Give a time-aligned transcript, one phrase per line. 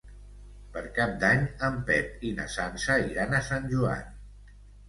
[0.77, 4.13] Per Cap d'Any en Pep i na Sança iran a Sant Joan.